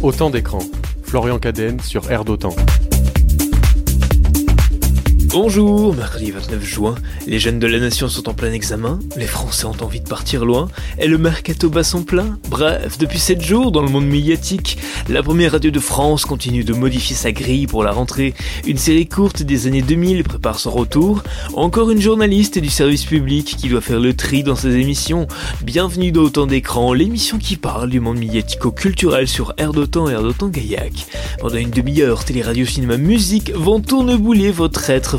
[0.00, 0.60] Autant d'écran.
[1.02, 2.54] Florian Cadenne sur Air d'Autant.
[5.30, 6.94] Bonjour, mercredi 29 juin,
[7.26, 10.46] les jeunes de la nation sont en plein examen, les Français ont envie de partir
[10.46, 12.38] loin, et le mercato bat son plein.
[12.48, 14.78] Bref, depuis 7 jours dans le monde médiatique,
[15.10, 18.32] la première radio de France continue de modifier sa grille pour la rentrée.
[18.66, 21.22] Une série courte des années 2000 prépare son retour.
[21.52, 25.28] Encore une journaliste du service public qui doit faire le tri dans ses émissions.
[25.62, 30.22] Bienvenue dans Autant d'écran, l'émission qui parle du monde médiatico-culturel sur Air d'Autant et Air
[30.22, 31.06] d'Autant Gaillac.
[31.38, 35.17] Pendant une demi-heure, télé, radio, cinéma, musique vont tournebouler votre être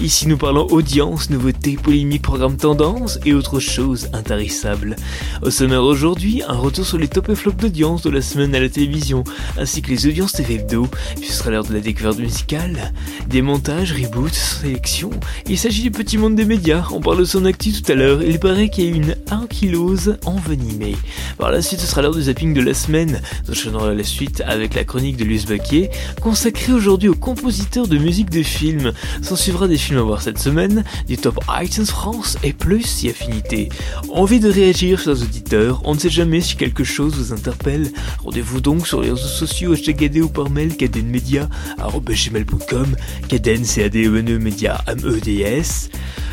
[0.00, 4.96] Ici, nous parlons audience, nouveautés, polémiques, programmes tendance et autres choses intarissables.
[5.42, 8.60] Au sommaire aujourd'hui, un retour sur les top et flops d'audience de la semaine à
[8.60, 9.24] la télévision,
[9.58, 10.88] ainsi que les audiences TV hebdo.
[11.22, 12.92] Ce sera l'heure de la découverte musicale,
[13.28, 15.10] des montages, reboots, sélections.
[15.46, 16.86] Il s'agit du petit monde des médias.
[16.92, 18.22] On parle de son actu tout à l'heure.
[18.22, 20.96] Il paraît qu'il y a une ankylose envenimée.
[21.38, 23.20] Par la suite, ce sera l'heure du zapping de la semaine.
[23.48, 25.90] Nous la suite avec la chronique de Luce Baquier,
[26.20, 28.92] consacrée aujourd'hui aux compositeurs de musique de films.
[29.22, 33.08] S'en suivra des films à voir cette semaine, du top iTunes France et plus si
[33.08, 33.68] affinité.
[34.12, 37.90] Envie de réagir, chers auditeurs On ne sait jamais si quelque chose vous interpelle.
[38.24, 42.96] Rendez-vous donc sur les réseaux sociaux hashtag ou par mail cadenmedia.com
[43.28, 45.90] caden c a d e n e media m e d s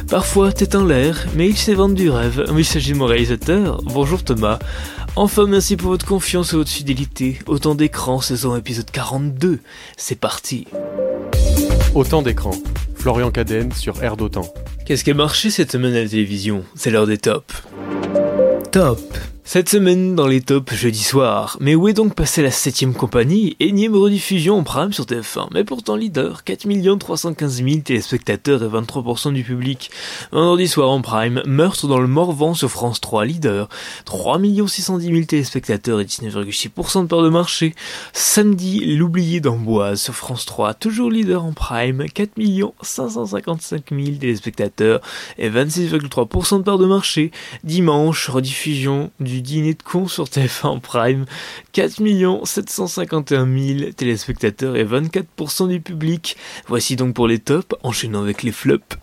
[0.09, 2.44] Parfois, tête en l'air, mais il sait vendre du rêve.
[2.58, 3.81] Il s'agit de mon réalisateur.
[3.83, 4.59] Bonjour Thomas.
[5.16, 7.39] Enfin, merci pour votre confiance et votre fidélité.
[7.47, 9.59] Autant d'écran, saison épisode 42.
[9.97, 10.67] C'est parti.
[11.94, 12.52] Autant d'écran.
[12.95, 14.53] Florian Cadenne sur Air d'Autant.
[14.86, 16.64] Qu'est-ce qui a marché cette semaine à la télévision?
[16.73, 17.64] C'est l'heure des tops.
[18.72, 19.02] Top
[19.44, 21.58] cette semaine dans les tops jeudi soir.
[21.59, 23.58] Mais où est donc passée la 7ème compagnie?
[23.59, 29.34] Énième rediffusion en prime sur TF1, mais pourtant leader, 4 315 000 téléspectateurs et 23%
[29.34, 29.89] du public.
[30.31, 33.67] Vendredi soir en prime, Meurtre dans le Morvan sur France 3, leader,
[34.06, 37.73] 3 610 000 téléspectateurs et 19,6% de part de marché.
[38.14, 42.31] Samedi, L'oublié d'Amboise sur France 3, toujours leader en prime, 4
[42.81, 45.01] 555 000 téléspectateurs
[45.38, 47.31] et 26,3% de part de marché.
[47.63, 51.25] Dimanche, rediffusion du dîner de con sur TF1 Prime.
[51.72, 56.36] 4 751 000 téléspectateurs et 24% du public.
[56.68, 58.97] Voici donc pour les tops, enchaînant avec les flops.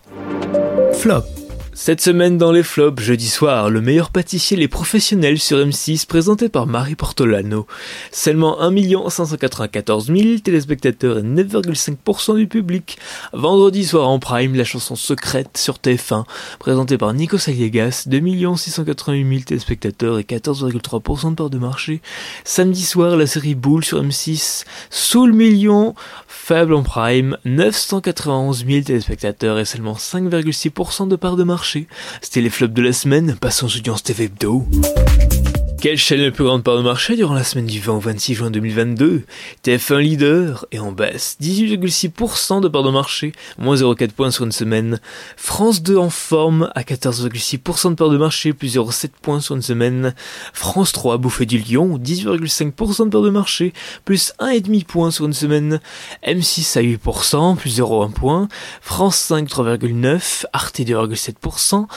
[0.93, 1.38] Flop.
[1.81, 6.49] Cette semaine dans les flops, jeudi soir, le meilleur pâtissier les professionnels sur M6 présenté
[6.49, 7.67] par Marie Portolano.
[8.11, 12.97] Seulement 1 594 000 téléspectateurs et 9,5% du public.
[13.31, 16.25] Vendredi soir en prime, la chanson secrète sur TF1
[16.59, 18.19] présentée par Nico Saliegas, 2
[18.57, 22.01] 688 000 téléspectateurs et 14,3% de part de marché.
[22.43, 25.95] Samedi soir, la série Boule sur M6, sous le million,
[26.27, 31.68] faible en prime, 991 000 téléspectateurs et seulement 5,6% de part de marché.
[32.21, 34.65] C'était les flops de la semaine, passons aux audiences TV Hebdo.
[35.81, 38.33] Quelle chaîne la plus grande part de marché durant la semaine du 20 au 26
[38.33, 39.23] juin 2022
[39.63, 44.51] TF1 leader et en baisse, 18,6% de part de marché, moins 0,4 points sur une
[44.51, 44.99] semaine.
[45.37, 49.61] France 2 en forme à 14,6% de part de marché, plus 0,7 points sur une
[49.61, 50.13] semaine.
[50.51, 53.71] France 3 bouffé du lion, 10,5% de part de marché,
[54.03, 55.79] plus 1,5 points sur une semaine.
[56.27, 58.49] M6 à 8%, plus 0,1 point.
[58.81, 61.87] France 5 3,9, Arte 2,7%,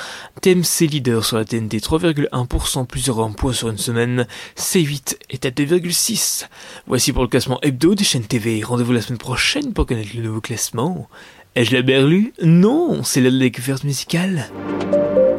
[0.41, 5.50] TMC leader sur la TNT 3,1%, plus 0,1 point sur une semaine, C8 est à
[5.50, 6.46] 2,6.
[6.86, 8.62] Voici pour le classement hebdo des chaînes TV.
[8.62, 11.08] Rendez-vous la semaine prochaine pour connaître le nouveau classement.
[11.54, 12.32] Ai-je la berlue?
[12.42, 14.48] Non, c'est la découverte musicale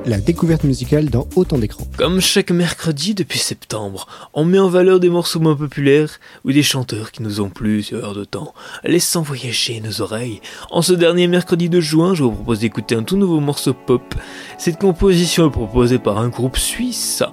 [0.06, 1.88] la découverte musicale dans autant d'écrans.
[1.98, 6.64] Comme chaque mercredi depuis septembre, on met en valeur des morceaux moins populaires ou des
[6.64, 8.54] chanteurs qui nous ont plu sur de temps,
[8.84, 10.42] laissant voyager nos oreilles.
[10.72, 14.16] En ce dernier mercredi de juin, je vous propose d'écouter un tout nouveau morceau pop.
[14.58, 17.24] Cette composition est proposée par un groupe suisse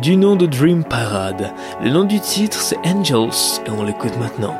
[0.00, 1.52] du nom de Dream Parade.
[1.82, 4.56] Le nom du titre c'est Angels et on l'écoute maintenant.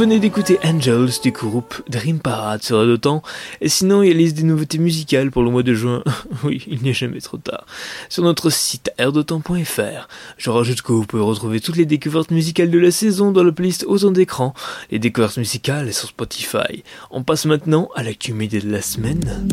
[0.00, 3.22] Venez d'écouter Angels du groupe Dream Parade sur Radio Temps,
[3.60, 6.02] et sinon il y a liste des nouveautés musicales pour le mois de juin,
[6.42, 7.66] oui, il n'est jamais trop tard,
[8.08, 10.08] sur notre site airdetemps.fr.
[10.38, 13.52] Je rajoute que vous pouvez retrouver toutes les découvertes musicales de la saison dans la
[13.52, 14.54] playlist Autant d'écran,
[14.90, 16.82] les découvertes musicales sur Spotify.
[17.10, 19.46] On passe maintenant à l'actu média de la semaine.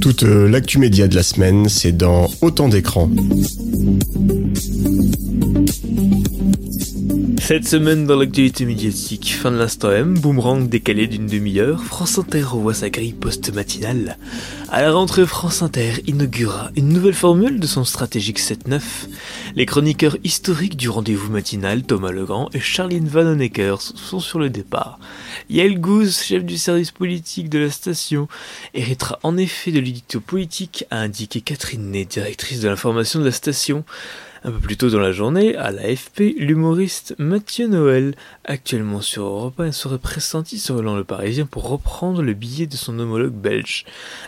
[0.00, 3.10] Toute euh, l'actu média de la semaine, c'est dans Autant d'écran.
[7.46, 12.42] Cette semaine dans l'actualité médiatique, fin de l'instant M, boomerang décalé d'une demi-heure, France Inter
[12.42, 14.18] revoit sa grille post-matinale.
[14.68, 18.80] À la rentrée, France Inter inaugura une nouvelle formule de son stratégique 7-9.
[19.54, 24.98] Les chroniqueurs historiques du rendez-vous matinal, Thomas Legrand et Charline Vanhoenacker, sont sur le départ.
[25.48, 28.28] Yael Gouz, chef du service politique de la station,
[28.74, 33.32] héritera en effet de l'édito politique, a indiqué Catherine Ney, directrice de l'information de la
[33.32, 33.84] station.
[34.46, 38.14] Un peu plus tôt dans la journée, à l'AFP, l'humoriste Mathieu Noël,
[38.44, 42.96] actuellement sur Europe 1, serait pressenti sur le Parisien pour reprendre le billet de son
[43.00, 43.84] homologue belge.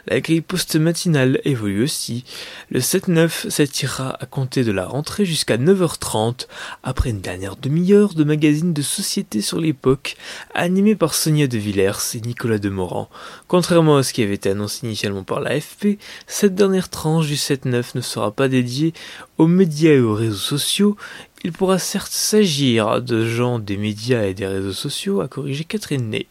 [0.09, 2.25] La grille post-matinale évolue aussi.
[2.69, 6.49] Le 7-9 s'attirera à compter de la rentrée jusqu'à 9h30,
[6.83, 10.17] après une dernière demi-heure de magazine de société sur l'époque,
[10.53, 13.09] animé par Sonia de Villers et Nicolas Demorand.
[13.47, 17.93] Contrairement à ce qui avait été annoncé initialement par l'AFP, cette dernière tranche du 7-9
[17.95, 18.95] ne sera pas dédiée
[19.39, 20.97] aux médias et aux réseaux sociaux,
[21.45, 26.11] il pourra certes s'agir de gens des médias et des réseaux sociaux, à corriger Catherine
[26.11, 26.27] Ney,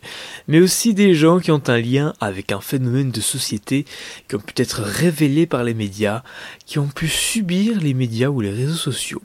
[0.47, 3.85] mais aussi des gens qui ont un lien avec un phénomène de société,
[4.27, 6.23] qui ont pu être révélés par les médias,
[6.65, 9.21] qui ont pu subir les médias ou les réseaux sociaux.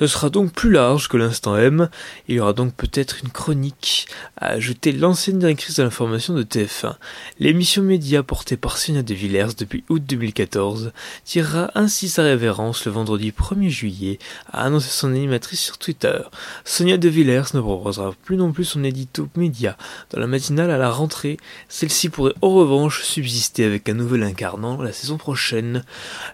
[0.00, 1.90] Ce sera donc plus large que l'instant M.
[2.26, 4.08] Il y aura donc peut-être une chronique
[4.38, 6.94] à ajouter l'ancienne directrice de l'information de TF1.
[7.38, 10.92] L'émission média portée par Sonia de Villers depuis août 2014
[11.26, 14.18] tirera ainsi sa révérence le vendredi 1er juillet,
[14.50, 16.18] a annoncé son animatrice sur Twitter.
[16.64, 19.76] Sonia de Villers ne proposera plus non plus son édito média
[20.14, 21.36] dans la matinale à la rentrée.
[21.68, 25.84] Celle-ci pourrait en revanche subsister avec un nouvel incarnant la saison prochaine.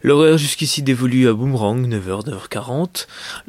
[0.05, 3.07] L'horaire jusqu'ici dévolu à Boomerang, 9h, 9h40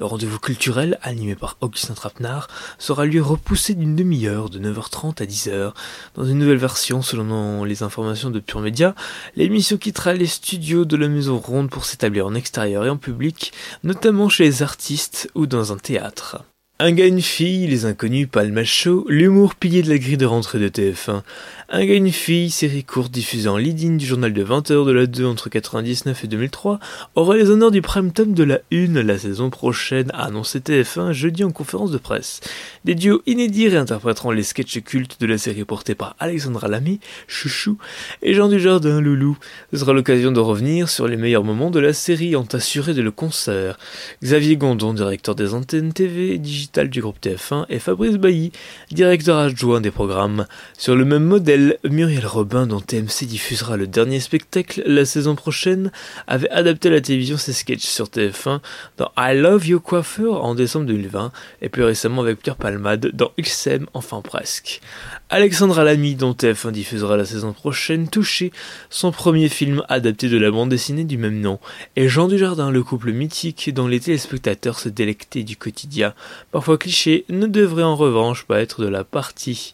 [0.07, 2.47] rendez-vous culturel, animé par Augustin Trapenard,
[2.77, 5.73] sera lui repoussé d'une demi-heure, de 9h30 à 10h.
[6.15, 8.95] Dans une nouvelle version, selon les informations de Pure Média,
[9.35, 13.53] l'émission quittera les studios de la Maison Ronde pour s'établir en extérieur et en public,
[13.83, 16.43] notamment chez les artistes ou dans un théâtre.
[16.79, 20.59] Un gars, une fille, les inconnus, Palma Show, l'humour pillé de la grille de rentrée
[20.59, 21.23] de TF1.
[21.69, 25.07] Un gars, une fille, série courte diffusée en lead-in du journal de 20h de la
[25.07, 26.79] 2 entre 99 et 2003,
[27.15, 31.13] aura les honneurs du prime time de la 1 la saison prochaine, a annoncé TF1
[31.13, 32.41] jeudi en conférence de presse.
[32.87, 37.77] Des duos inédits réinterpréteront les sketchs cultes de la série portée par Alexandra Lamy, Chouchou,
[38.21, 39.37] et Jean Dujardin, Loulou.
[39.73, 43.01] Ce sera l'occasion de revenir sur les meilleurs moments de la série, ont assuré de
[43.01, 43.77] le concert.
[44.23, 48.53] Xavier Gondon, directeur des antennes TV et digital du groupe TF1, et Fabrice Bailly,
[48.89, 50.45] directeur adjoint des programmes.
[50.77, 55.91] Sur le même modèle, Muriel Robin, dont TMC diffusera le dernier spectacle la saison prochaine,
[56.25, 58.61] avait adapté à la télévision ses sketchs sur TF1
[58.95, 63.31] dans I Love You Coiffure en décembre 2020 et plus récemment avec Pierre Palma Dans
[63.39, 64.81] XM enfin presque.
[65.29, 68.51] Alexandra Lamy, dont TF1 diffusera la saison prochaine, touché
[68.89, 71.59] son premier film adapté de la bande dessinée du même nom,
[71.95, 76.13] et Jean Dujardin, le couple mythique dont les téléspectateurs se délectaient du quotidien,
[76.51, 79.73] parfois cliché, ne devrait en revanche pas être de la partie.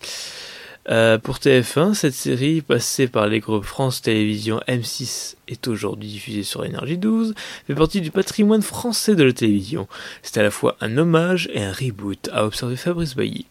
[0.90, 6.44] Euh, pour TF1, cette série, passée par les groupes France Télévisions M6 est aujourd'hui diffusée
[6.44, 7.34] sur Énergie 12,
[7.68, 9.88] fait partie du patrimoine français de la télévision.
[10.22, 13.46] C'est à la fois un hommage et un reboot, a observé Fabrice Bailly.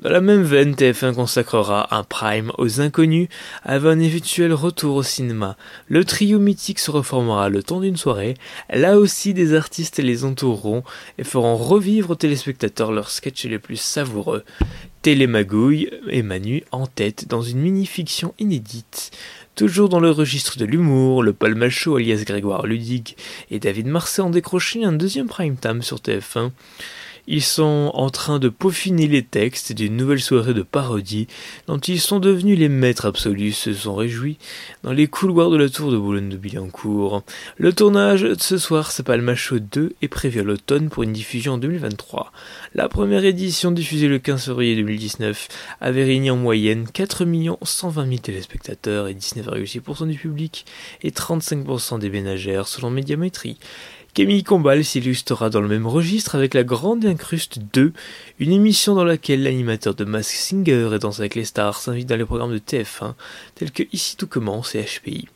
[0.00, 3.28] Dans la même veine, TF1 consacrera un prime aux inconnus
[3.62, 5.56] avant un éventuel retour au cinéma.
[5.88, 8.34] Le trio mythique se reformera le temps d'une soirée.
[8.70, 10.82] Là aussi, des artistes les entoureront
[11.18, 14.44] et feront revivre aux téléspectateurs leurs sketchs les plus savoureux.
[15.02, 19.10] Télémagouille et Manu en tête dans une mini-fiction inédite.
[19.54, 23.14] Toujours dans le registre de l'humour, le palmacho alias Grégoire Ludig
[23.52, 26.50] et David Marseille ont décroché un deuxième prime time sur TF1.
[27.26, 31.26] Ils sont en train de peaufiner les textes d'une nouvelle soirée de parodie
[31.66, 34.38] dont ils sont devenus les maîtres absolus, se sont réjouis
[34.82, 37.22] dans les couloirs de la tour de Boulogne de Billancourt.
[37.56, 41.54] Le tournage de ce soir, c'est Macho 2, est prévu à l'automne pour une diffusion
[41.54, 42.32] en 2023.
[42.74, 45.48] La première édition diffusée le 15 février 2019
[45.80, 47.24] avait réuni en moyenne 4
[47.62, 50.66] 120 000 téléspectateurs et 19,6% du public
[51.02, 53.58] et 35% des ménagères selon Médiamétrie.
[54.14, 57.92] Camille Combal s'illustrera dans le même registre avec La Grande Incruste 2,
[58.38, 62.14] une émission dans laquelle l'animateur de Mask Singer et Danse avec les stars s'invite dans
[62.14, 63.14] les programmes de TF1,
[63.56, 65.26] tels que Ici tout commence et HPI.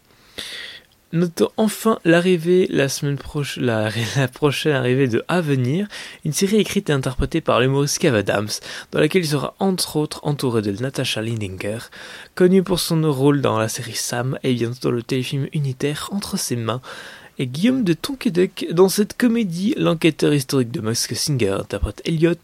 [1.12, 3.64] Notons enfin l'arrivée la semaine prochaine,
[4.16, 5.88] la, prochaine arrivée de Avenir,
[6.25, 8.50] une série écrite et interprétée par l'humoriste Kev Adams,
[8.92, 11.78] dans laquelle il sera entre autres entouré de Natasha Lindinger,
[12.37, 16.38] connue pour son rôle dans la série Sam et bientôt dans le téléfilm unitaire Entre
[16.38, 16.80] ses mains,
[17.38, 18.66] et Guillaume de Tonquédec.
[18.73, 22.35] Dans cette comédie, l'enquêteur historique de Mask Singer interprète Elliot,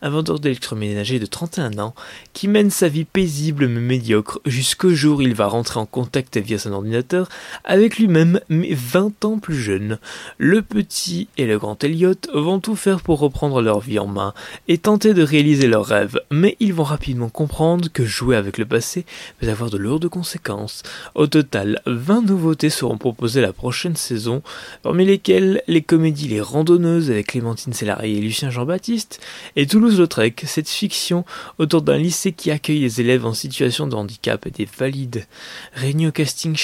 [0.00, 1.94] un vendeur d'électroménager de 31 ans,
[2.32, 6.36] qui mène sa vie paisible mais médiocre jusqu'au jour où il va rentrer en contact
[6.36, 7.28] via son ordinateur
[7.64, 9.98] avec lui-même, mais 20 ans plus jeune.
[10.38, 14.34] Le petit et le grand Elliot vont tout faire pour reprendre leur vie en main
[14.68, 18.66] et tenter de réaliser leurs rêves, mais ils vont rapidement comprendre que jouer avec le
[18.66, 19.04] passé
[19.40, 20.82] peut avoir de lourdes conséquences.
[21.16, 24.43] Au total, 20 nouveautés seront proposées la prochaine saison
[24.82, 29.20] parmi lesquels les comédies Les Randonneuses avec Clémentine Célarier et Lucien Jean-Baptiste,
[29.56, 31.24] et Toulouse-Lautrec, cette fiction
[31.58, 35.26] autour d'un lycée qui accueille les élèves en situation de handicap et des valides.
[35.74, 36.56] Réunis au casting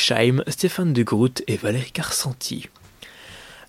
[0.49, 2.69] Stéphane de Groot et Valérie Carcenti.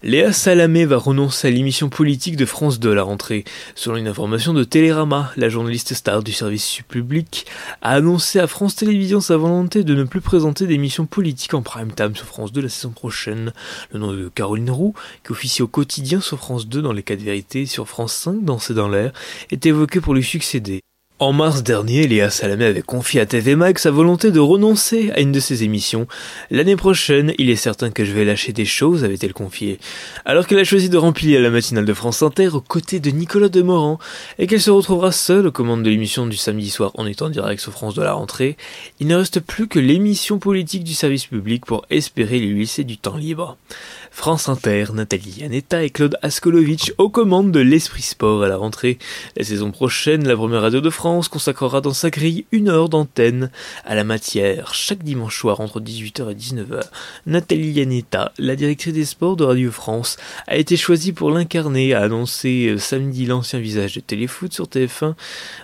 [0.03, 3.43] Léa Salamé va renoncer à l'émission politique de France 2 à la rentrée.
[3.75, 7.46] Selon une information de Télérama, la journaliste star du service public
[7.84, 11.93] a annoncé à France Télévisions sa volonté de ne plus présenter d'émissions politiques en prime
[11.93, 13.53] time sur France 2 la saison prochaine.
[13.93, 17.15] Le nom de Caroline Roux, qui officie au quotidien sur France 2 dans les cas
[17.15, 19.13] de vérité sur France 5 dans C'est dans l'air,
[19.51, 20.81] est évoqué pour lui succéder.
[21.22, 25.20] En mars dernier, Léa Salamé avait confié à TV Mag sa volonté de renoncer à
[25.20, 26.08] une de ses émissions.
[26.50, 29.78] L'année prochaine, il est certain que je vais lâcher des choses, avait-elle confié.
[30.25, 33.50] Alors qu'elle a choisi de remplir la matinale de France Inter aux côtés de Nicolas
[33.50, 34.00] Demorand
[34.40, 37.62] et qu'elle se retrouvera seule aux commandes de l'émission du samedi soir en étant direct
[37.62, 38.58] sur France de la rentrée,
[39.00, 42.98] il ne reste plus que l'émission politique du service public pour espérer lui laisser du
[42.98, 43.58] temps libre.
[44.12, 49.00] France Inter, Nathalie Yanetta et Claude Askolovitch aux commandes de l'Esprit Sport à la rentrée.
[49.38, 53.50] La saison prochaine, la première radio de France consacrera dans sa grille une heure d'antenne
[53.86, 56.82] à la matière, chaque dimanche soir entre 18h et 19h.
[57.25, 62.01] Nathalie Yanetta, la directrice des sports de Radio France, a été choisie pour l'incarner, a
[62.01, 65.15] annoncé euh, samedi l'ancien visage de Téléfoot sur TF1.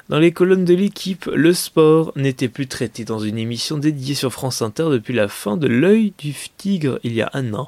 [0.10, 4.32] Dans les colonnes de l'équipe, le sport n'était plus traité dans une émission dédiée sur
[4.32, 7.68] France Inter depuis la fin de L'œil du tigre il y a un an.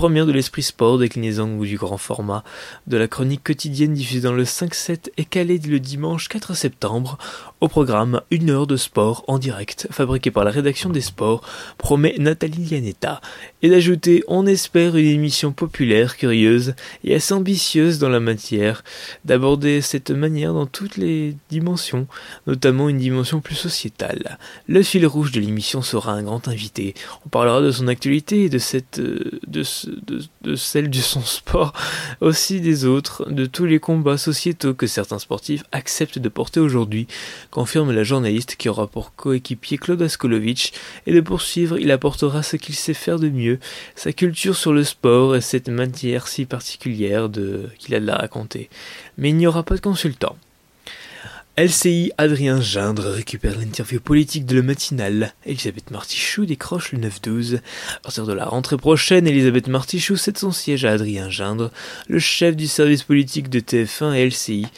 [0.00, 2.42] Première de l'Esprit Sport, déclinaison du grand format,
[2.86, 7.18] de la chronique quotidienne diffusée dans le 5-7 est calée le dimanche 4 septembre.
[7.60, 11.42] Au programme, une heure de sport en direct, fabriquée par la rédaction des sports,
[11.76, 13.20] promet Nathalie Lianetta.
[13.60, 16.74] Et d'ajouter, on espère, une émission populaire, curieuse
[17.04, 18.82] et assez ambitieuse dans la matière,
[19.26, 22.06] d'aborder cette manière dans toutes les dimensions,
[22.46, 24.38] notamment une dimension plus sociétale.
[24.66, 26.94] Le fil rouge de l'émission sera un grand invité.
[27.26, 29.64] On parlera de son actualité et de cette, euh, de,
[30.40, 31.74] de, celle de son sport,
[32.22, 37.06] aussi des autres, de tous les combats sociétaux que certains sportifs acceptent de porter aujourd'hui,
[37.50, 40.72] confirme la journaliste qui aura pour coéquipier Claude Askolovitch,
[41.06, 43.58] et de poursuivre, il apportera ce qu'il sait faire de mieux,
[43.94, 48.16] sa culture sur le sport et cette matière si particulière de qu'il a de la
[48.16, 48.68] raconter.
[49.18, 50.36] Mais il n'y aura pas de consultant.
[51.58, 55.34] LCI Adrien Gindre récupère l'interview politique de la matinale.
[55.44, 57.56] Elisabeth Martichoux décroche le 9-12.
[57.96, 61.70] À partir de la rentrée prochaine, Elisabeth Martichoux cède son siège à Adrien Gindre,
[62.08, 64.68] le chef du service politique de TF1 et LCI,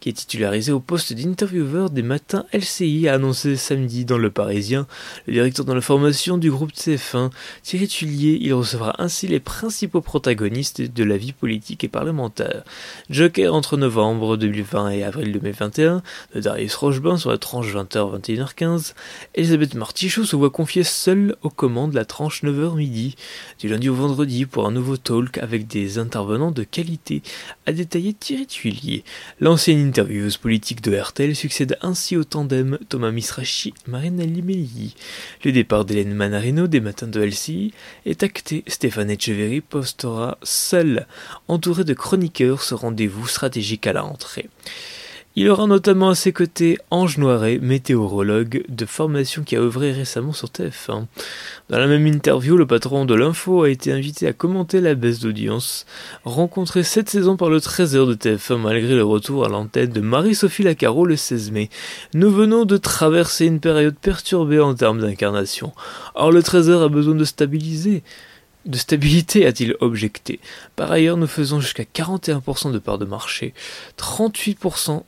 [0.00, 4.86] qui est titularisé au poste d'intervieweur des matins LCI, a annoncé samedi dans Le Parisien.
[5.26, 7.30] Le directeur de l'information du groupe TF1,
[7.62, 12.62] Thierry Tullier, il recevra ainsi les principaux protagonistes de la vie politique et parlementaire.
[13.10, 16.02] Joker entre novembre 2020 et avril 2021,
[16.34, 18.94] de Darius Rochebain sur la tranche 20h-21h15,
[19.34, 23.16] Elisabeth Martichoux se voit confier seule aux commandes de la tranche 9h midi,
[23.58, 27.22] du lundi au vendredi pour un nouveau talk avec des intervenants de qualité,
[27.66, 29.04] a détaillé Thierry Tuilier.
[29.40, 34.94] L'ancienne intervieweuse politique de RTL succède ainsi au tandem Thomas Misrachi, Marina Limelli.
[35.44, 37.72] Le départ d'Hélène Manarino des matins de LCI
[38.04, 38.64] est acté.
[38.66, 41.06] Stéphane Echeverry postera seul,
[41.48, 44.48] entouré de chroniqueurs, ce rendez-vous stratégique à la rentrée.
[45.40, 50.32] Il aura notamment à ses côtés Ange Noiret, météorologue de formation qui a œuvré récemment
[50.32, 51.04] sur TF1.
[51.68, 55.20] Dans la même interview, le patron de l'info a été invité à commenter la baisse
[55.20, 55.86] d'audience,
[56.24, 60.64] rencontrée cette saison par le 13h de TF1 malgré le retour à l'antenne de Marie-Sophie
[60.64, 61.70] Lacaro le 16 mai.
[62.14, 65.72] Nous venons de traverser une période perturbée en termes d'incarnation.
[66.16, 68.02] Or le 13h a besoin de stabiliser
[68.64, 70.40] de stabilité, a-t-il objecté?
[70.76, 73.54] Par ailleurs, nous faisons jusqu'à 41% de part de marché,
[73.98, 75.02] 38%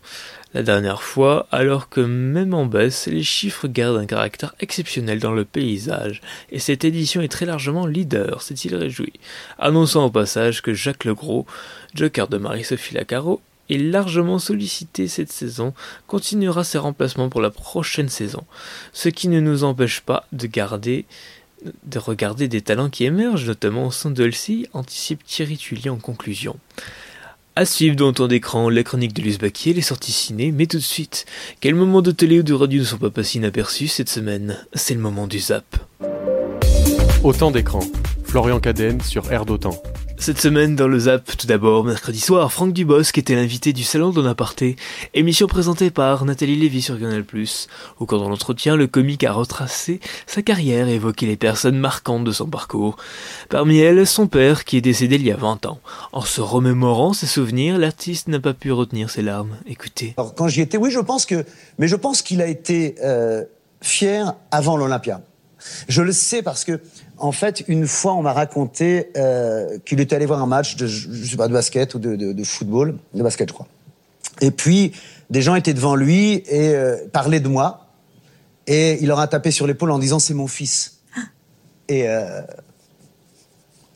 [0.52, 5.33] la dernière fois, alors que même en baisse, les chiffres gardent un caractère exceptionnel dans
[5.33, 9.12] le paysage, et cette édition est très largement leader, s'est-il réjoui,
[9.59, 11.47] annonçant au passage que Jacques Legros,
[11.95, 15.73] joker de Marie-Sophie Lacaro, est largement sollicité cette saison,
[16.09, 18.45] continuera ses remplacements pour la prochaine saison,
[18.92, 21.04] ce qui ne nous empêche pas de garder
[21.85, 25.99] de regarder des talents qui émergent, notamment au sein de LCI, anticipe Thierry Tullier en
[25.99, 26.57] conclusion.
[27.57, 30.79] À suivre dans ton écran les chroniques de Luce Baquier, les sorties ciné, mais tout
[30.79, 31.26] de suite,
[31.61, 34.57] quel moment de télé ou de radio ne sont pas passés inaperçus cette semaine?
[34.75, 35.64] C'est le moment du zap.
[37.23, 37.81] Autant d'écran,
[38.25, 39.83] Florian Cadenne sur Air d'Autant.
[40.20, 44.10] Cette semaine dans le Zap, tout d'abord, mercredi soir, Franck Dubosc était l'invité du Salon
[44.10, 44.76] de Aparté,
[45.14, 47.24] émission présentée par Nathalie Lévy sur Canal+.
[47.98, 52.24] Au cours de l'entretien, le comique a retracé sa carrière et évoqué les personnes marquantes
[52.24, 52.98] de son parcours.
[53.48, 55.80] Parmi elles, son père, qui est décédé il y a 20 ans.
[56.12, 59.56] En se remémorant ses souvenirs, l'artiste n'a pas pu retenir ses larmes.
[59.66, 60.12] Écoutez.
[60.18, 61.46] Alors, quand j'y étais, oui, je pense que...
[61.78, 63.42] Mais je pense qu'il a été euh,
[63.80, 65.22] fier avant l'Olympia.
[65.88, 66.81] Je le sais parce que
[67.18, 70.87] en fait, une fois, on m'a raconté euh, qu'il était allé voir un match de,
[70.87, 73.68] je sais pas, de basket ou de, de, de, football, de basket, je crois.
[74.40, 74.92] Et puis,
[75.29, 77.87] des gens étaient devant lui et euh, parlaient de moi.
[78.66, 81.01] Et il leur a tapé sur l'épaule en disant c'est mon fils.
[81.88, 82.40] Et euh...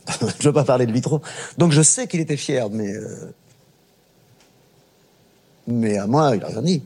[0.39, 1.21] je veux pas parler de lui trop.
[1.57, 3.33] Donc je sais qu'il était fier, mais euh,
[5.67, 6.83] mais à moi, il a rien dit.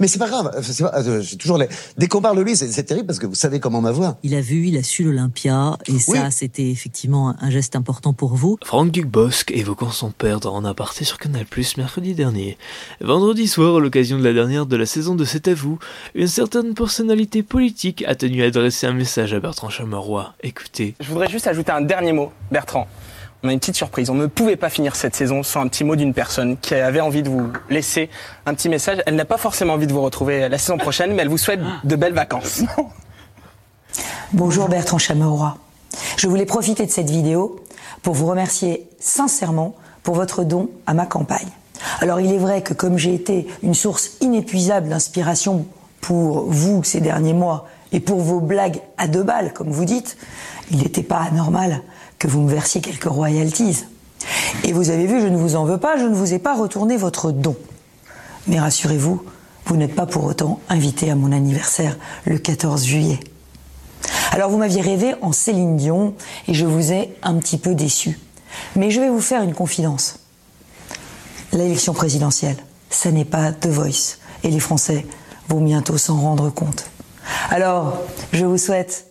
[0.00, 0.50] Mais c'est pas grave.
[0.54, 1.68] Euh, j'ai toujours les...
[1.96, 4.18] Dès qu'on parle de lui, c'est terrible parce que vous savez comment ma voix.
[4.22, 8.34] Il a vu, il a su l'Olympia, et ça, c'était effectivement un geste important pour
[8.34, 8.58] vous.
[8.64, 11.44] Franck Duc-Bosque évoquant son père dans un aparté sur Canal+,
[11.76, 12.58] mercredi dernier.
[13.00, 15.78] Vendredi soir, à l'occasion de la dernière de la saison de C'est à vous,
[16.14, 20.34] une certaine personnalité politique a tenu à adresser un message à Bertrand Chameroy.
[20.42, 20.94] Écoutez.
[21.00, 22.88] Je voudrais juste ajouter un dernier mot, Bertrand
[23.42, 24.10] on a une petite surprise.
[24.10, 27.00] On ne pouvait pas finir cette saison sans un petit mot d'une personne qui avait
[27.00, 28.10] envie de vous laisser
[28.46, 29.02] un petit message.
[29.06, 31.60] Elle n'a pas forcément envie de vous retrouver la saison prochaine, mais elle vous souhaite
[31.84, 32.62] de belles vacances.
[34.32, 35.56] Bonjour Bertrand Chameroy.
[36.16, 37.64] Je voulais profiter de cette vidéo
[38.02, 41.48] pour vous remercier sincèrement pour votre don à ma campagne.
[42.00, 45.66] Alors il est vrai que comme j'ai été une source inépuisable d'inspiration
[46.00, 50.18] pour vous ces derniers mois et pour vos blagues à deux balles, comme vous dites,
[50.70, 51.82] il n'était pas anormal
[52.18, 53.84] que vous me versiez quelques royalties.
[54.64, 56.56] Et vous avez vu, je ne vous en veux pas, je ne vous ai pas
[56.56, 57.56] retourné votre don.
[58.46, 59.22] Mais rassurez-vous,
[59.66, 63.20] vous, n'êtes pas pour autant invité à mon anniversaire le 14 juillet.
[64.32, 66.14] Alors vous m'aviez rêvé en Céline Dion
[66.46, 68.18] et je vous ai un petit peu déçu.
[68.76, 70.20] Mais je vais vous faire une confidence.
[71.52, 72.56] L'élection présidentielle,
[72.90, 75.06] ça n'est pas The Voice et les Français
[75.48, 76.86] vont bientôt s'en rendre compte.
[77.50, 77.98] Alors,
[78.32, 79.07] je vous souhaite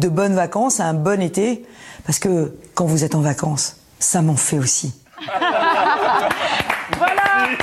[0.00, 1.64] de bonnes vacances, un bon été,
[2.06, 4.94] parce que quand vous êtes en vacances, ça m'en fait aussi.
[6.98, 7.22] voilà.
[7.52, 7.56] Et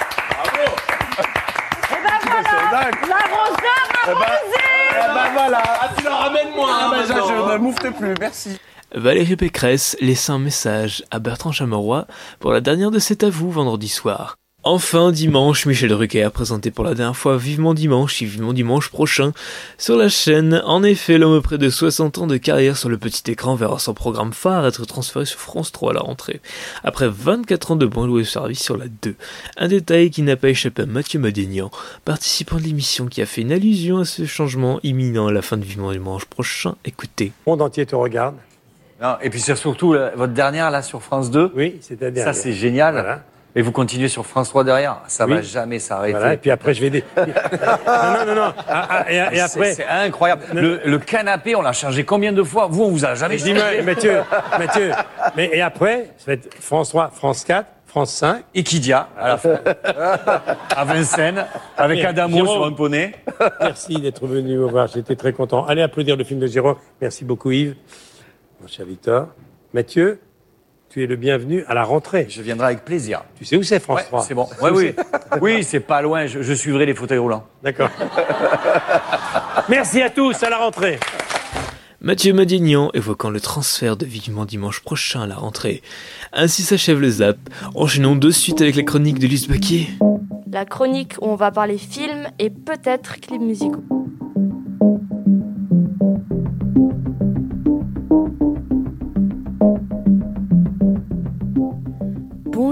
[2.03, 2.91] ben voilà.
[3.07, 5.63] L'arroseur arrosé Eh ben voilà.
[5.65, 8.59] Ah, tu leur ramènes moi Ah, ben, je, je ne moufte plus, merci.
[8.95, 12.05] Valérie Pécresse laisse un message à Bertrand Chameroy
[12.39, 14.37] pour la dernière de C'est à vous vendredi soir.
[14.69, 19.31] Enfin, dimanche, Michel Drucker présenté pour la dernière fois Vivement Dimanche et Vivement Dimanche prochain
[19.77, 20.61] sur la chaîne.
[20.65, 23.93] En effet, l'homme près de 60 ans de carrière sur le petit écran verra son
[23.93, 26.41] programme phare être transféré sur France 3 à la rentrée.
[26.83, 29.15] Après 24 ans de bon loué service sur la 2.
[29.55, 31.71] Un détail qui n'a pas échappé à Mathieu Madénian,
[32.03, 35.55] participant de l'émission qui a fait une allusion à ce changement imminent à la fin
[35.55, 36.75] de Vivement Dimanche prochain.
[36.83, 37.31] Écoutez.
[37.45, 38.35] Le monde entier te regarde.
[39.01, 41.53] Non, et puis c'est surtout la, votre dernière là sur France 2.
[41.55, 42.35] Oui, c'est la dernière.
[42.35, 42.95] Ça c'est génial.
[42.95, 43.23] Voilà.
[43.59, 44.97] Et vous continuez sur France 3 derrière.
[45.07, 45.33] Ça Oui.
[45.33, 46.11] va jamais s'arrêter.
[46.11, 46.91] Voilà, et puis après, je vais...
[46.91, 47.03] Dé...
[47.17, 48.53] non, non, non, non.
[48.69, 49.73] Ah, ah, et, et C'est- après...
[49.73, 50.43] C'est incroyable.
[50.53, 52.67] Le, le canapé, on l'a changé combien de fois?
[52.67, 53.77] Vous, on vous a jamais Mais je dis, changé.
[53.77, 54.21] mais, Mathieu,
[54.59, 54.91] Mathieu,
[55.35, 58.43] mais et après, ça va être France 3, France 4, France 5.
[58.53, 59.55] Equidia, à la fin.
[60.75, 61.45] à Vincennes,
[61.77, 62.05] avec.
[62.05, 62.53] Adamo Jérôme.
[62.57, 63.15] sur un poney.
[63.59, 65.65] Merci d'être venu me voir, j'étais très content.
[65.65, 66.75] Allez applaudir le film de Jérôme.
[67.01, 67.75] Merci beaucoup Yves,
[68.61, 69.29] mon cher Victor.
[69.73, 70.19] Mathieu,
[70.97, 72.25] tu es le bienvenu à la rentrée.
[72.27, 73.21] Je viendrai avec plaisir.
[73.37, 74.47] Tu sais où c'est France Ouais, 3 c'est bon.
[74.63, 74.95] Ouais, oui,
[75.41, 76.25] oui, c'est pas loin.
[76.25, 77.45] Je, je suivrai les fauteuils roulants.
[77.61, 77.91] D'accord.
[79.69, 80.99] Merci à tous, à la rentrée.
[82.01, 85.83] Mathieu Madignan évoquant le transfert de Vivement Dimanche prochain à la rentrée.
[86.33, 87.37] Ainsi s'achève le zap.
[87.75, 89.89] Enchaînons de suite avec la chronique de Lise Baquier.
[90.51, 93.83] La chronique où on va parler films et peut-être clips musicaux.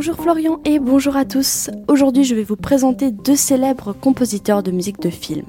[0.08, 1.72] Bonjour Florian et bonjour à tous.
[1.88, 5.48] Aujourd'hui, je vais vous présenter deux célèbres compositeurs de musique de film.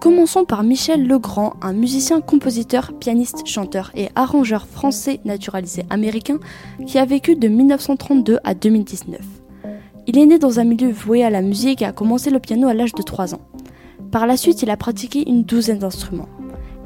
[0.00, 6.38] Commençons par Michel Legrand, un musicien, compositeur, pianiste, chanteur et arrangeur français naturalisé américain
[6.86, 9.20] qui a vécu de 1932 à 2019.
[10.06, 12.66] Il est né dans un milieu voué à la musique et a commencé le piano
[12.66, 13.42] à l'âge de 3 ans.
[14.10, 16.30] Par la suite, il a pratiqué une douzaine d'instruments.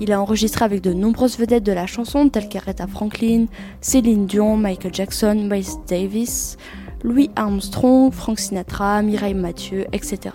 [0.01, 3.47] Il a enregistré avec de nombreuses vedettes de la chanson telles qu'Aretha Franklin,
[3.81, 6.57] Céline Dion, Michael Jackson, Miles Davis,
[7.05, 10.35] Louis Armstrong, Frank Sinatra, Mireille Mathieu, etc.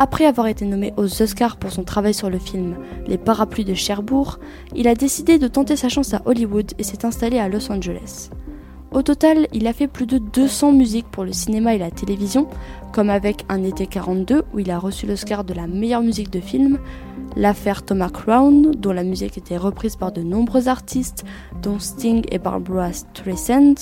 [0.00, 2.76] Après avoir été nommé aux Oscars pour son travail sur le film
[3.08, 4.38] Les Parapluies de Cherbourg,
[4.76, 8.30] il a décidé de tenter sa chance à Hollywood et s'est installé à Los Angeles.
[8.90, 12.48] Au total, il a fait plus de 200 musiques pour le cinéma et la télévision,
[12.92, 16.40] comme avec Un été 42 où il a reçu l'Oscar de la meilleure musique de
[16.40, 16.78] film,
[17.36, 21.26] l'affaire Thomas Crown dont la musique était reprise par de nombreux artistes,
[21.62, 23.74] dont Sting et Barbara Streisand,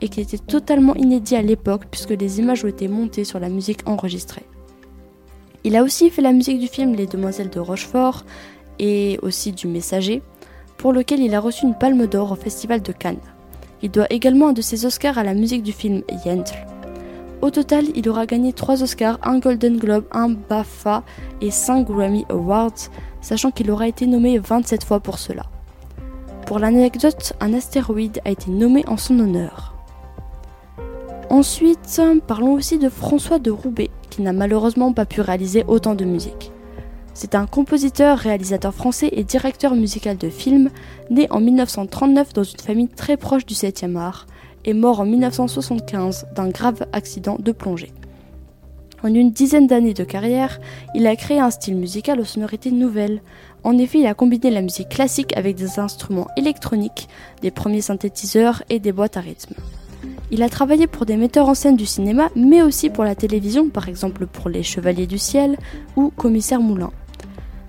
[0.00, 3.48] et qui était totalement inédit à l'époque puisque les images ont été montées sur la
[3.48, 4.44] musique enregistrée.
[5.64, 8.24] Il a aussi fait la musique du film Les Demoiselles de Rochefort
[8.78, 10.22] et aussi du Messager,
[10.76, 13.16] pour lequel il a reçu une palme d'or au Festival de Cannes.
[13.84, 16.54] Il doit également un de ses Oscars à la musique du film Yentl.
[17.42, 21.02] Au total, il aura gagné 3 Oscars, un Golden Globe, un BAFTA
[21.42, 22.88] et 5 Grammy Awards,
[23.20, 25.42] sachant qu'il aura été nommé 27 fois pour cela.
[26.46, 29.74] Pour l'anecdote, un astéroïde a été nommé en son honneur.
[31.28, 36.06] Ensuite, parlons aussi de François de Roubaix, qui n'a malheureusement pas pu réaliser autant de
[36.06, 36.53] musique.
[37.14, 40.70] C'est un compositeur, réalisateur français et directeur musical de films,
[41.10, 44.26] né en 1939 dans une famille très proche du 7e art,
[44.64, 47.92] et mort en 1975 d'un grave accident de plongée.
[49.04, 50.58] En une dizaine d'années de carrière,
[50.94, 53.20] il a créé un style musical aux sonorités nouvelles.
[53.62, 57.08] En effet, il a combiné la musique classique avec des instruments électroniques,
[57.42, 59.54] des premiers synthétiseurs et des boîtes à rythme.
[60.30, 63.68] Il a travaillé pour des metteurs en scène du cinéma, mais aussi pour la télévision,
[63.68, 65.58] par exemple pour Les Chevaliers du Ciel
[65.96, 66.90] ou Commissaire Moulin,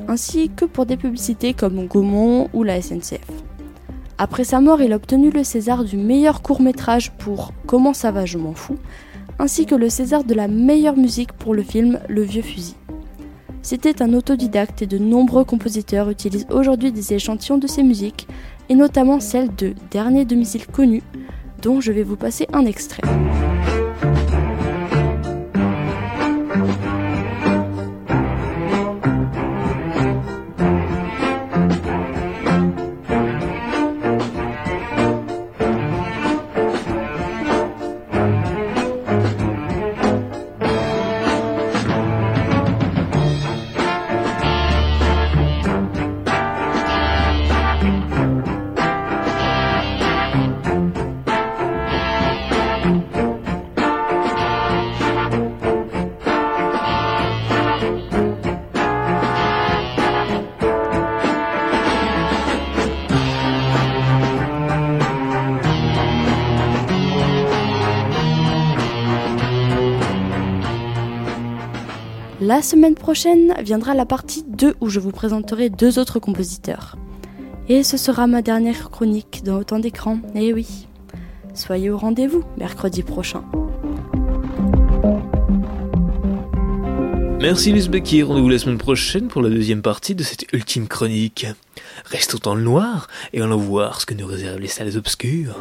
[0.08, 3.25] ainsi que pour des publicités comme Gaumont ou la SNCF.
[4.17, 8.12] Après sa mort, il a obtenu le César du meilleur court métrage pour Comment ça
[8.12, 8.77] va, je m'en fous,
[9.39, 12.75] ainsi que le César de la meilleure musique pour le film Le Vieux Fusil.
[13.62, 18.27] C'était un autodidacte et de nombreux compositeurs utilisent aujourd'hui des échantillons de ses musiques,
[18.69, 21.01] et notamment celle de Dernier domicile connu,
[21.62, 23.01] dont je vais vous passer un extrait.
[72.47, 76.95] La semaine prochaine viendra la partie 2 où je vous présenterai deux autres compositeurs.
[77.69, 80.86] Et ce sera ma dernière chronique dans autant d'écran, eh oui.
[81.55, 83.43] Soyez au rendez-vous mercredi prochain.
[87.41, 91.47] Merci Lise Becky, rendez-vous la semaine prochaine pour la deuxième partie de cette ultime chronique.
[92.05, 95.58] Restons dans le noir et allons voir ce que nous réservent les salles obscures.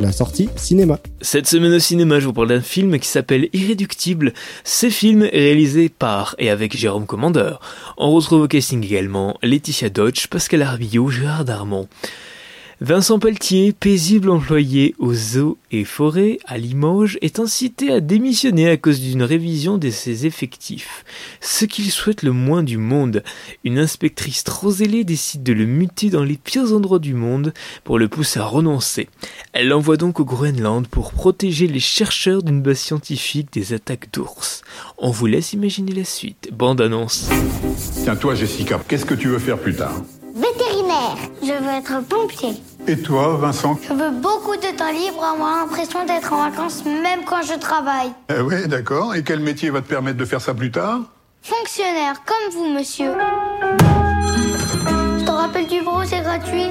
[0.00, 1.00] La sortie cinéma.
[1.20, 4.32] Cette semaine au cinéma, je vous parle d'un film qui s'appelle Irréductible.
[4.62, 7.60] Ce film réalisé par et avec Jérôme Commandeur.
[7.96, 11.88] On retrouve au casting également Laetitia Deutsch, Pascal Arbillot, Gérard Darmon.
[12.80, 18.76] Vincent Pelletier, paisible employé aux eaux et forêts à Limoges, est incité à démissionner à
[18.76, 21.04] cause d'une révision de ses effectifs.
[21.40, 23.24] Ce qu'il souhaite le moins du monde.
[23.64, 27.98] Une inspectrice trop zélée décide de le muter dans les pires endroits du monde pour
[27.98, 29.08] le pousser à renoncer.
[29.52, 34.62] Elle l'envoie donc au Groenland pour protéger les chercheurs d'une base scientifique des attaques d'ours.
[34.98, 36.50] On vous laisse imaginer la suite.
[36.52, 37.28] Bande annonce.
[38.04, 40.00] Tiens, toi, Jessica, qu'est-ce que tu veux faire plus tard?
[41.68, 42.54] Veux être pompier.
[42.86, 47.24] Et toi, Vincent Je veux beaucoup de temps libre, avoir l'impression d'être en vacances même
[47.26, 48.12] quand je travaille.
[48.30, 49.14] Eh oui, d'accord.
[49.14, 51.00] Et quel métier va te permettre de faire ça plus tard?
[51.42, 53.12] Fonctionnaire, comme vous, monsieur.
[55.18, 56.68] Je te rappelle du bureau, c'est gratuit.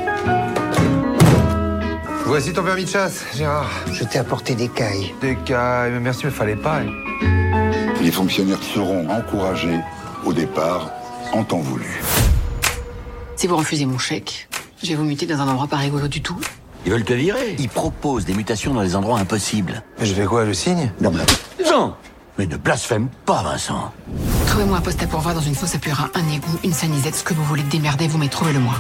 [2.25, 3.69] Voici ton permis de chasse, Gérard.
[3.91, 5.13] Je t'ai apporté des cailles.
[5.21, 6.81] Des cailles, mais merci, mais fallait pas.
[8.01, 9.79] Les fonctionnaires seront encouragés
[10.25, 10.91] au départ
[11.33, 12.01] en temps voulu.
[13.35, 14.49] Si vous refusez mon chèque,
[14.81, 16.39] je vais vous muter dans un endroit pas rigolo du tout.
[16.85, 17.55] Ils veulent te virer.
[17.59, 19.83] Ils proposent des mutations dans des endroits impossibles.
[19.99, 21.65] Mais je fais quoi, le signe Non, mais...
[21.69, 21.95] Non
[22.37, 23.91] Mais ne blasphème pas, Vincent.
[24.47, 27.23] Trouvez-moi un poste à pourvoir dans une fosse à purin, un égout, une sanisette, ce
[27.23, 28.75] que vous voulez démerder, vous mais trouvez-le-moi.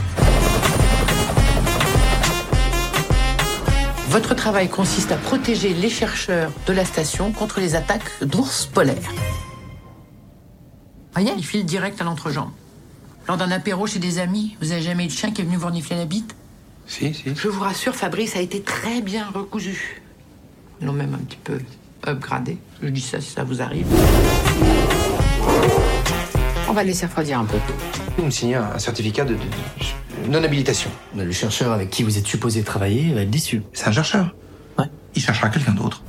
[4.09, 9.11] Votre travail consiste à protéger les chercheurs de la station contre les attaques d'ours polaires.
[11.13, 12.51] Voyez, il file direct à l'entrejambe.
[13.27, 15.57] Lors d'un apéro chez des amis, vous avez jamais eu de chien qui est venu
[15.57, 16.35] vous renifler la bite
[16.87, 17.23] Si, si.
[17.35, 20.01] Je vous rassure, Fabrice a été très bien recousu.
[20.79, 21.59] Ils l'ont même un petit peu
[22.07, 22.57] upgradé.
[22.81, 23.85] Je dis ça si ça vous arrive.
[26.69, 27.57] On va le laisser refroidir un peu.
[28.17, 30.89] Vous me signez un certificat de, de non-habilitation.
[31.15, 33.61] Le chercheur avec qui vous êtes supposé travailler va être déçu.
[33.73, 34.33] C'est un chercheur
[34.77, 34.85] Ouais.
[35.15, 36.03] Il cherchera quelqu'un d'autre.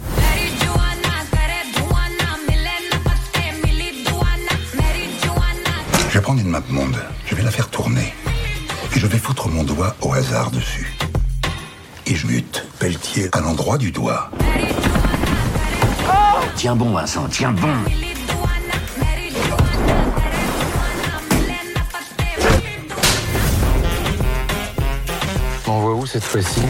[6.08, 8.14] Je vais prendre une map monde, je vais la faire tourner.
[8.96, 10.96] Et je vais foutre mon doigt au hasard dessus.
[12.06, 14.30] Et je mute Pelletier à l'endroit du doigt.
[16.56, 17.68] Tiens bon, Vincent, tiens bon.
[25.66, 26.62] On voit où cette fois-ci?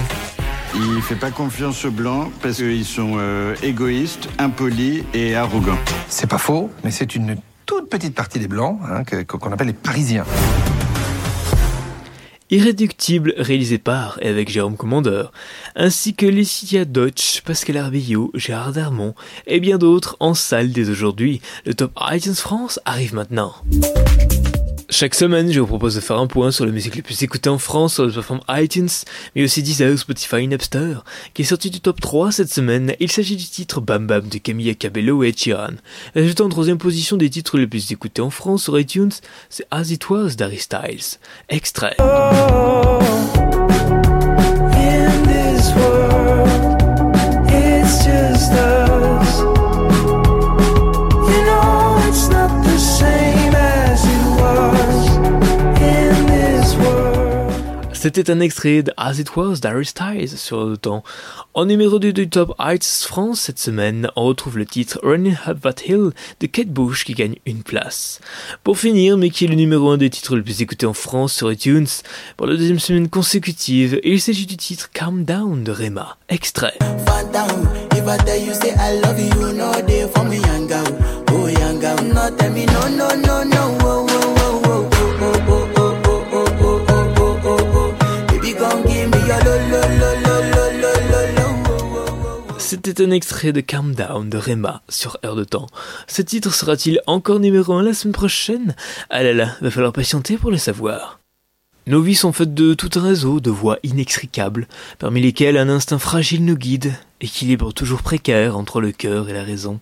[0.74, 5.79] Il fait pas confiance aux blancs parce qu'ils sont euh, égoïstes, impolis et arrogants.
[6.09, 7.37] C'est pas faux, mais c'est une
[7.88, 10.24] petite partie des blancs hein, qu'on appelle les Parisiens.
[12.51, 15.33] Irréductible, réalisé par et avec Jérôme Commandeur,
[15.77, 19.14] ainsi que Laetitia Deutsch, Pascal Arbillot, Gérard Darmon
[19.46, 21.42] et bien d'autres en salle dès aujourd'hui.
[21.66, 23.53] Le top iTunes France arrive maintenant.
[24.90, 27.51] Chaque semaine, je vous propose de faire un point sur la musique les plus écoutée
[27.51, 28.88] en France sur la plateforme iTunes,
[29.37, 32.94] mais aussi Deezer, Spotify et Napster, qui est sorti du top 3 cette semaine.
[32.98, 35.74] Il s'agit du titre Bam Bam de Camilla Cabello et Ed Sheeran.
[36.14, 39.12] Ajoutant en troisième position des titres les plus écoutés en France sur iTunes,
[39.51, 41.18] c'est As It Was d'Harry Styles.
[41.51, 41.96] Extrait.
[41.98, 43.47] In
[58.09, 61.05] C'était un extrait de As It Was d'Harry Styles sur le temps.
[61.53, 65.61] En numéro 2 du Top Heights France cette semaine, on retrouve le titre Running Up
[65.61, 68.21] That Hill de Kate Bush qui gagne une place.
[68.64, 71.35] Pour finir, mais qui est le numéro 1 des titres les plus écoutés en France
[71.35, 71.87] sur iTunes
[72.38, 76.16] pour la deuxième semaine consécutive, il s'agit du titre Calm Down de Rema.
[76.31, 76.79] Extrait.
[92.88, 95.66] C'était un extrait de Calm Down de Rema sur Air de Temps.
[96.07, 98.74] Ce titre sera-t-il encore numéro 1 la semaine prochaine?
[99.11, 101.20] Ah là là, va falloir patienter pour le savoir.
[101.87, 105.98] Nos vies sont faites de tout un réseau de voies inextricables, parmi lesquelles un instinct
[105.98, 109.81] fragile nous guide, équilibre toujours précaire entre le cœur et la raison.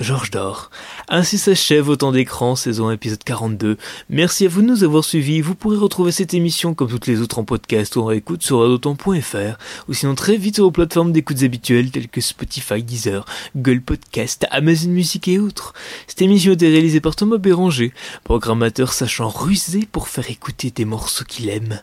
[0.00, 0.70] Georges d'Or.
[1.08, 3.76] Ainsi s'achève Autant d'écran, saison épisode 42.
[4.10, 5.40] Merci à vous de nous avoir suivis.
[5.40, 8.58] Vous pourrez retrouver cette émission comme toutes les autres en podcast ou en écoute sur
[8.58, 9.56] radiotemps.fr
[9.88, 14.46] ou sinon très vite sur vos plateformes d'écoutes habituelles telles que Spotify, Deezer, Google Podcast,
[14.50, 15.74] Amazon Music et autres.
[16.08, 17.92] Cette émission a été réalisée par Thomas Béranger,
[18.24, 21.80] programmateur sachant ruser pour faire écouter des morceaux qu'il aime.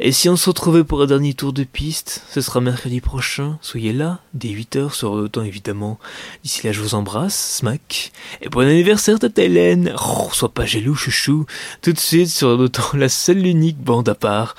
[0.00, 3.58] Et si on se retrouvait pour un dernier tour de piste, ce sera mercredi prochain.
[3.62, 5.98] Soyez là, dès 8h sur le temps évidemment.
[6.42, 8.12] D'ici là, je vous embrasse, smack.
[8.42, 9.94] Et bon anniversaire, tata Hélène.
[10.04, 11.46] Oh, sois pas jaloux, chouchou.
[11.82, 14.56] Tout de suite sur le temps, la seule unique bande à part.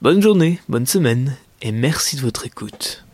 [0.00, 3.04] Bonne journée, bonne semaine, et merci de votre écoute.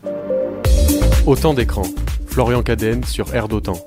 [1.27, 1.85] Autant d'écran.
[2.27, 3.79] Florian Cadenne sur Air d'Otan.